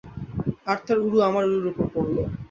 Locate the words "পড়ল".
1.93-2.15